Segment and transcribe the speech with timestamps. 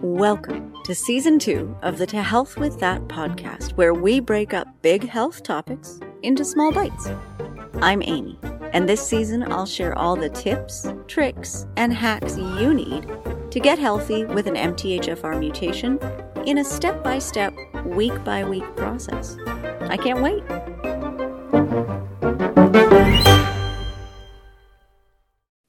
[0.00, 4.66] Welcome to season two of the To Health With That podcast, where we break up
[4.80, 7.10] big health topics into small bites.
[7.82, 8.38] I'm Amy,
[8.72, 13.06] and this season I'll share all the tips, tricks, and hacks you need
[13.50, 15.98] to get healthy with an MTHFR mutation
[16.46, 17.54] in a step by step,
[17.84, 19.36] week by week process.
[19.82, 20.42] I can't wait.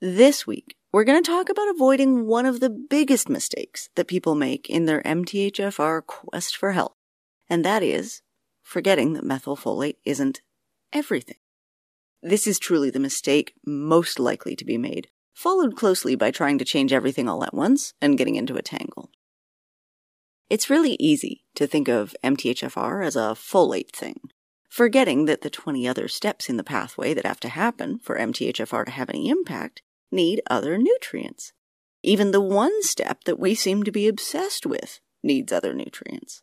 [0.01, 4.33] This week, we're going to talk about avoiding one of the biggest mistakes that people
[4.33, 6.95] make in their MTHFR quest for health,
[7.49, 8.21] and that is
[8.63, 10.39] forgetting that methylfolate isn't
[10.93, 11.35] everything.
[12.23, 16.65] This is truly the mistake most likely to be made, followed closely by trying to
[16.65, 19.11] change everything all at once and getting into a tangle.
[20.49, 24.21] It's really easy to think of MTHFR as a folate thing,
[24.69, 28.85] forgetting that the 20 other steps in the pathway that have to happen for MTHFR
[28.85, 29.81] to have any impact
[30.11, 31.53] need other nutrients.
[32.01, 36.41] Even the one step that we seem to be obsessed with needs other nutrients.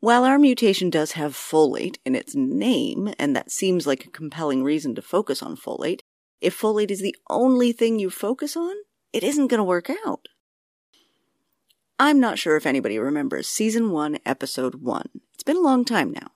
[0.00, 4.62] While our mutation does have folate in its name, and that seems like a compelling
[4.62, 6.00] reason to focus on folate,
[6.42, 8.74] if folate is the only thing you focus on,
[9.14, 10.26] it isn't going to work out.
[11.98, 15.08] I'm not sure if anybody remembers season 1, episode 1.
[15.32, 16.32] It's been a long time now.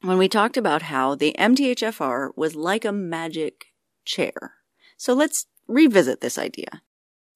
[0.00, 3.66] When we talked about how the MTHFR was like a magic
[4.06, 4.54] chair.
[4.96, 6.82] So let's revisit this idea.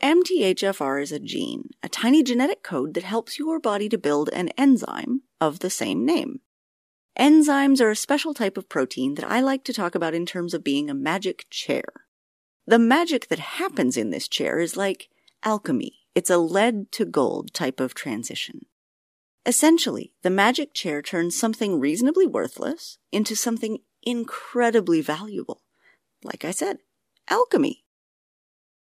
[0.02, 4.48] MTHFR is a gene, a tiny genetic code that helps your body to build an
[4.50, 6.40] enzyme of the same name.
[7.18, 10.52] Enzymes are a special type of protein that I like to talk about in terms
[10.52, 11.84] of being a magic chair.
[12.66, 15.08] The magic that happens in this chair is like
[15.44, 16.00] alchemy.
[16.14, 18.66] It's a lead to gold type of transition.
[19.46, 25.62] Essentially, the magic chair turns something reasonably worthless into something incredibly valuable.
[26.22, 26.78] Like I said,
[27.28, 27.83] alchemy.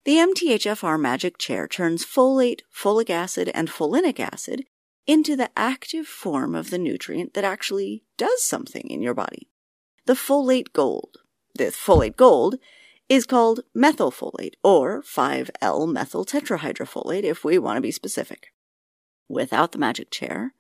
[0.06, 4.66] The MTHFR magic chair turns folate, folic acid, and folinic acid
[5.06, 9.50] into the active form of the nutrient that actually does something in your body.
[10.06, 11.18] The folate gold.
[11.56, 12.56] The folate gold
[13.10, 18.54] is called methylfolate or 5L methyl tetrahydrofolate if we want to be specific.
[19.28, 20.54] Without the magic chair,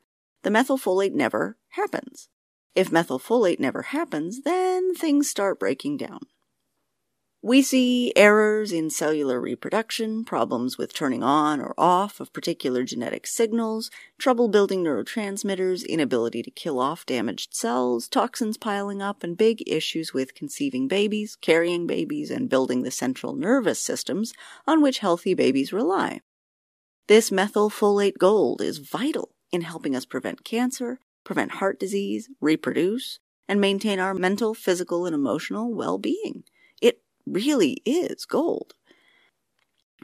[0.43, 2.27] the methylfolate never happens.
[2.75, 6.21] If methylfolate never happens, then things start breaking down.
[7.41, 13.25] We see errors in cellular reproduction, problems with turning on or off of particular genetic
[13.25, 19.63] signals, trouble building neurotransmitters, inability to kill off damaged cells, toxins piling up, and big
[19.65, 24.33] issues with conceiving babies, carrying babies, and building the central nervous systems
[24.67, 26.19] on which healthy babies rely.
[27.07, 33.61] This methylfolate gold is vital in helping us prevent cancer, prevent heart disease, reproduce, and
[33.61, 36.43] maintain our mental, physical, and emotional well being
[37.33, 38.73] really is gold.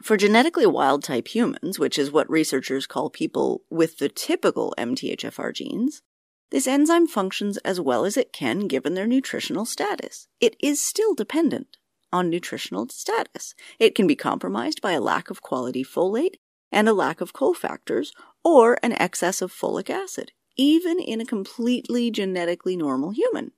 [0.02, 5.54] For genetically wild type humans, which is what researchers call people with the typical MTHFR
[5.54, 6.02] genes,
[6.50, 10.28] this enzyme functions as well as it can given their nutritional status.
[10.40, 11.78] It is still dependent
[12.12, 13.54] on nutritional status.
[13.78, 16.36] It can be compromised by a lack of quality folate
[16.70, 18.10] and a lack of cofactors
[18.44, 23.52] or an excess of folic acid, even in a completely genetically normal human.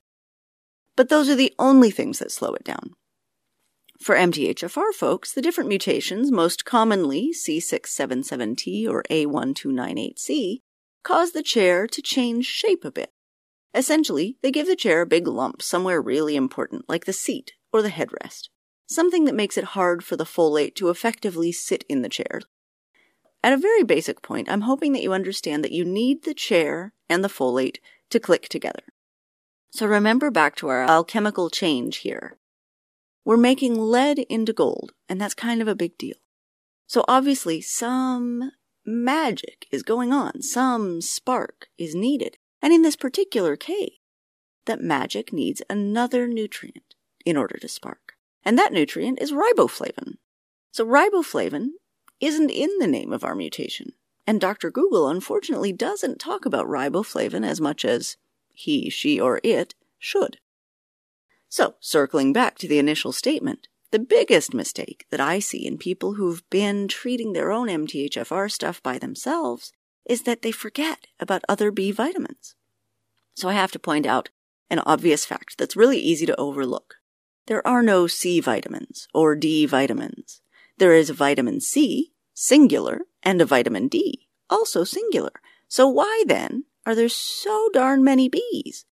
[0.95, 2.95] But those are the only things that slow it down.
[3.99, 10.61] For MTHFR folks, the different mutations, most commonly C677T or A1298C,
[11.03, 13.11] cause the chair to change shape a bit.
[13.75, 17.81] Essentially, they give the chair a big lump somewhere really important, like the seat or
[17.81, 18.47] the headrest,
[18.87, 22.39] something that makes it hard for the folate to effectively sit in the chair.
[23.43, 26.93] At a very basic point, I'm hoping that you understand that you need the chair
[27.09, 27.79] and the folate
[28.11, 28.83] to click together.
[29.71, 32.38] So remember back to our alchemical change here.
[33.25, 36.17] We're making lead into gold, and that's kind of a big deal.
[36.87, 38.51] So obviously, some
[38.85, 42.37] magic is going on, some spark is needed.
[42.61, 43.93] And in this particular case,
[44.65, 48.13] that magic needs another nutrient in order to spark.
[48.43, 50.17] And that nutrient is riboflavin.
[50.71, 51.69] So riboflavin
[52.19, 53.93] isn't in the name of our mutation.
[54.27, 54.69] And Dr.
[54.69, 58.17] Google unfortunately doesn't talk about riboflavin as much as
[58.53, 60.37] he, she, or it should.
[61.49, 66.13] So, circling back to the initial statement, the biggest mistake that I see in people
[66.13, 69.71] who've been treating their own MTHFR stuff by themselves
[70.05, 72.53] is that they forget about other B vitamins.
[73.35, 74.29] So I have to point out
[74.69, 76.97] an obvious fact that's really easy to overlook.
[77.47, 80.41] There are no C vitamins or D vitamins.
[80.77, 85.31] There is a vitamin C, singular, and a vitamin D, also singular.
[85.67, 88.85] So why then are there so darn many Bs?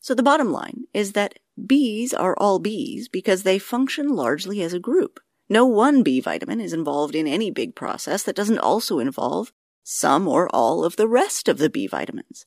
[0.00, 4.72] So the bottom line is that Bs are all bees because they function largely as
[4.72, 5.20] a group,
[5.52, 9.52] No one B vitamin is involved in any big process that doesn't also involve
[9.82, 12.46] some or all of the rest of the B vitamins.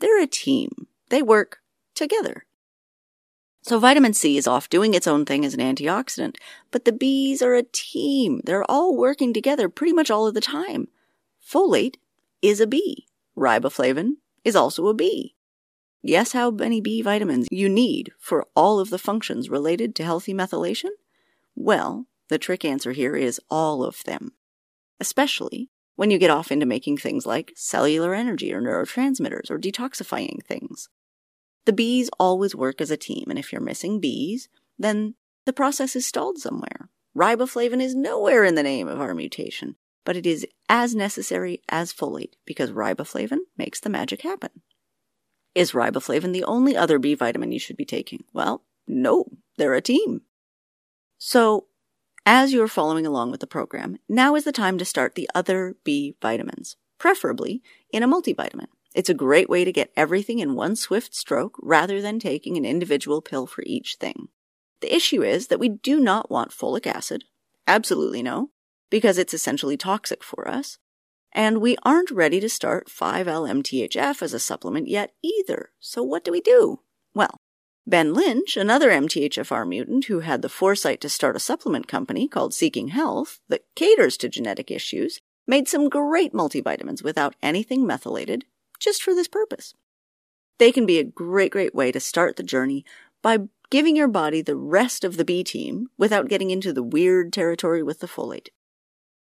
[0.00, 0.88] They're a team.
[1.10, 1.60] They work
[1.94, 2.46] together.
[3.62, 6.36] So vitamin C is off doing its own thing as an antioxidant,
[6.70, 8.40] but the bees are a team.
[8.44, 10.88] They're all working together pretty much all of the time.
[11.46, 11.96] Folate
[12.42, 13.06] is a B.
[13.36, 14.14] Riboflavin
[14.44, 15.36] is also a B.
[16.04, 20.32] Guess how many B vitamins you need for all of the functions related to healthy
[20.32, 20.90] methylation?
[21.54, 24.32] Well, the trick answer here is all of them.
[24.98, 30.42] Especially when you get off into making things like cellular energy or neurotransmitters or detoxifying
[30.42, 30.88] things.
[31.66, 34.48] The Bs always work as a team, and if you're missing Bs,
[34.78, 35.14] then
[35.44, 36.88] the process is stalled somewhere.
[37.14, 39.76] Riboflavin is nowhere in the name of our mutation,
[40.06, 44.62] but it is as necessary as folate because riboflavin makes the magic happen.
[45.54, 48.24] Is riboflavin the only other B vitamin you should be taking?
[48.32, 49.26] Well, no,
[49.56, 50.22] they're a team.
[51.18, 51.66] So,
[52.24, 55.28] as you are following along with the program, now is the time to start the
[55.34, 57.62] other B vitamins, preferably
[57.92, 58.66] in a multivitamin.
[58.94, 62.64] It's a great way to get everything in one swift stroke rather than taking an
[62.64, 64.28] individual pill for each thing.
[64.80, 67.24] The issue is that we do not want folic acid.
[67.66, 68.50] Absolutely no,
[68.88, 70.78] because it's essentially toxic for us.
[71.32, 75.70] And we aren't ready to start 5-LMTHF as a supplement yet either.
[75.78, 76.80] So what do we do?
[77.14, 77.36] Well,
[77.86, 82.54] Ben Lynch, another MTHFR mutant who had the foresight to start a supplement company called
[82.54, 88.44] Seeking Health that caters to genetic issues, made some great multivitamins without anything methylated
[88.78, 89.74] just for this purpose.
[90.58, 92.84] They can be a great, great way to start the journey
[93.22, 93.38] by
[93.70, 97.82] giving your body the rest of the B team without getting into the weird territory
[97.82, 98.48] with the folate.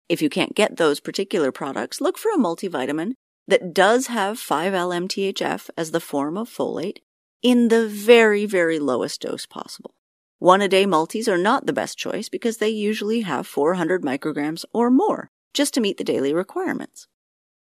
[0.08, 3.12] If you can't get those particular products, look for a multivitamin
[3.48, 6.98] that does have 5-LMTHF as the form of folate
[7.42, 9.94] in the very, very lowest dose possible.
[10.38, 14.64] One a day multis are not the best choice because they usually have 400 micrograms
[14.72, 17.08] or more just to meet the daily requirements.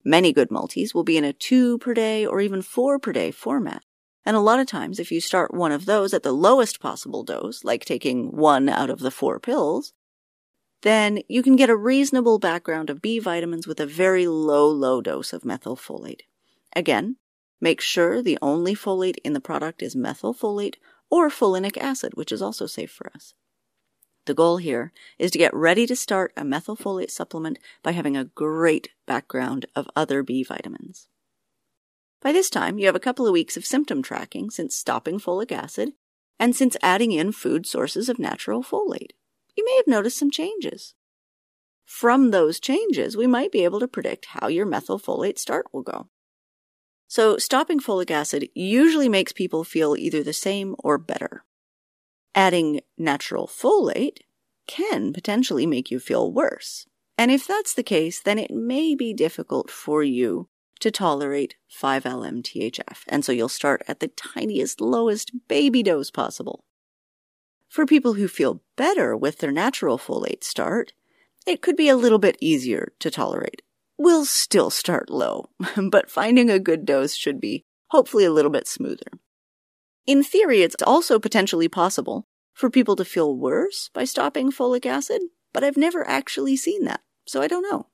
[0.03, 3.29] Many good multis will be in a 2 per day or even 4 per day
[3.29, 3.83] format.
[4.25, 7.23] And a lot of times, if you start one of those at the lowest possible
[7.23, 9.93] dose, like taking one out of the four pills,
[10.81, 15.01] then you can get a reasonable background of B vitamins with a very low, low
[15.01, 16.21] dose of methylfolate.
[16.75, 17.17] Again,
[17.59, 20.75] make sure the only folate in the product is methylfolate
[21.09, 23.33] or folinic acid, which is also safe for us.
[24.25, 28.25] The goal here is to get ready to start a methylfolate supplement by having a
[28.25, 31.07] great background of other B vitamins.
[32.21, 35.51] By this time, you have a couple of weeks of symptom tracking since stopping folic
[35.51, 35.93] acid
[36.39, 39.11] and since adding in food sources of natural folate.
[39.55, 40.93] You may have noticed some changes.
[41.85, 46.07] From those changes, we might be able to predict how your methylfolate start will go.
[47.07, 51.43] So, stopping folic acid usually makes people feel either the same or better.
[52.33, 54.19] Adding natural folate
[54.67, 56.87] can potentially make you feel worse.
[57.17, 60.47] And if that's the case, then it may be difficult for you
[60.79, 63.03] to tolerate 5-LMTHF.
[63.07, 66.63] And so you'll start at the tiniest, lowest baby dose possible.
[67.71, 70.91] For people who feel better with their natural folate start,
[71.47, 73.61] it could be a little bit easier to tolerate.
[73.97, 75.51] We'll still start low,
[75.89, 79.07] but finding a good dose should be hopefully a little bit smoother.
[80.05, 85.21] In theory, it's also potentially possible for people to feel worse by stopping folic acid,
[85.53, 87.87] but I've never actually seen that, so I don't know.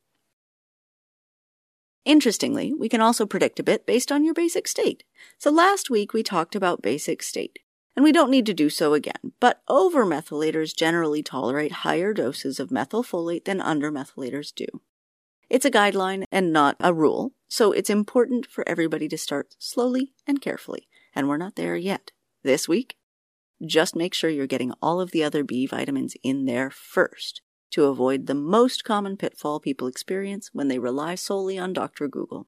[2.03, 5.03] Interestingly, we can also predict a bit based on your basic state.
[5.37, 7.59] So last week we talked about basic state,
[7.97, 12.69] and we don't need to do so again, but overmethylators generally tolerate higher doses of
[12.69, 14.67] methylfolate than undermethylators do.
[15.49, 20.13] It's a guideline and not a rule, so it's important for everybody to start slowly
[20.25, 20.87] and carefully
[21.17, 22.11] and we're not there yet.
[22.43, 22.95] This week,
[23.65, 27.85] just make sure you're getting all of the other B vitamins in there first to
[27.85, 32.07] avoid the most common pitfall people experience when they rely solely on Dr.
[32.07, 32.47] Google.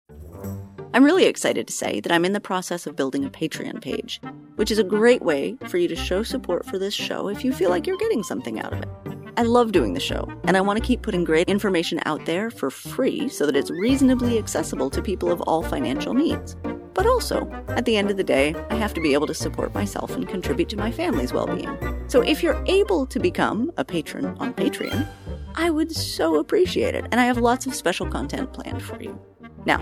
[0.93, 4.19] I'm really excited to say that I'm in the process of building a Patreon page,
[4.55, 7.53] which is a great way for you to show support for this show if you
[7.53, 8.89] feel like you're getting something out of it.
[9.37, 12.49] I love doing the show, and I want to keep putting great information out there
[12.49, 16.57] for free so that it's reasonably accessible to people of all financial needs.
[16.99, 19.73] But also, at the end of the day, I have to be able to support
[19.73, 21.69] myself and contribute to my family's well being.
[22.09, 25.07] So if you're able to become a patron on Patreon,
[25.55, 29.17] I would so appreciate it, and I have lots of special content planned for you.
[29.65, 29.77] Now,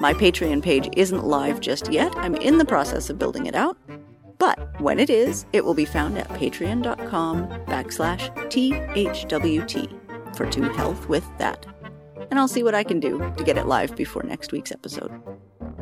[0.00, 2.16] my Patreon page isn't live just yet.
[2.16, 3.76] I'm in the process of building it out.
[4.38, 11.10] But when it is, it will be found at patreon.com backslash THWT for To Health
[11.10, 11.66] with That.
[12.30, 15.12] And I'll see what I can do to get it live before next week's episode.